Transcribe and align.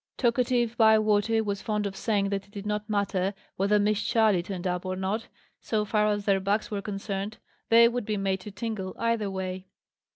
Talkative 0.17 0.75
Bywater 0.77 1.43
was 1.43 1.61
fond 1.61 1.85
of 1.85 1.95
saying 1.95 2.29
that 2.29 2.45
it 2.47 2.49
did 2.51 2.65
not 2.65 2.89
matter 2.89 3.35
whether 3.55 3.77
Miss 3.77 4.01
Charley 4.01 4.41
turned 4.41 4.65
up 4.65 4.83
or 4.83 4.95
not, 4.95 5.27
so 5.59 5.85
far 5.85 6.07
as 6.07 6.25
their 6.25 6.39
backs 6.39 6.71
were 6.71 6.81
concerned: 6.81 7.37
they 7.69 7.87
would 7.87 8.05
be 8.07 8.17
made 8.17 8.39
to 8.39 8.49
tingle, 8.49 8.95
either 8.97 9.29
way. 9.29 9.67